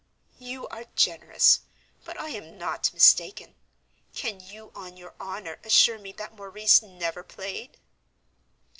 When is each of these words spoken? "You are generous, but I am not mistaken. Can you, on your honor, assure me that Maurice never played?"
"You 0.39 0.67
are 0.69 0.85
generous, 0.95 1.59
but 2.05 2.19
I 2.19 2.29
am 2.29 2.57
not 2.57 2.91
mistaken. 2.91 3.53
Can 4.15 4.39
you, 4.39 4.71
on 4.73 4.97
your 4.97 5.13
honor, 5.19 5.59
assure 5.63 5.99
me 5.99 6.11
that 6.13 6.33
Maurice 6.35 6.81
never 6.81 7.21
played?" 7.21 7.77